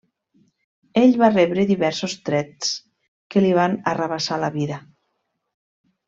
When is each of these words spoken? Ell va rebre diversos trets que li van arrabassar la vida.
Ell 1.01 1.11
va 1.23 1.27
rebre 1.33 1.65
diversos 1.73 2.15
trets 2.29 2.71
que 3.35 3.43
li 3.47 3.51
van 3.61 3.75
arrabassar 3.95 4.39
la 4.45 4.49
vida. 4.61 4.79